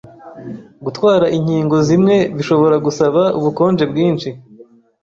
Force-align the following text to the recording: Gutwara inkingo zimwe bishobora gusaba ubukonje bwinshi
Gutwara 0.85 1.25
inkingo 1.37 1.75
zimwe 1.87 2.15
bishobora 2.35 2.75
gusaba 2.85 3.21
ubukonje 3.37 3.83
bwinshi 3.91 4.29